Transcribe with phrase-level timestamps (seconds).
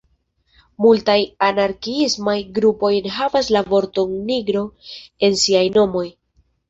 [0.85, 1.17] Multaj
[1.47, 4.65] anarkiismaj grupoj enhavas la vorton "nigro"
[5.29, 6.07] en siaj nomoj.